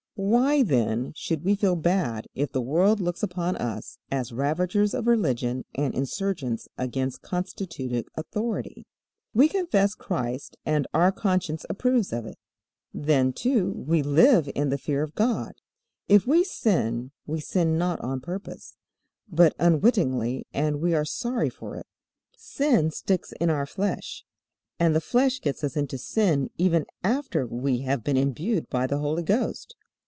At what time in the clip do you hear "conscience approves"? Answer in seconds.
11.11-12.13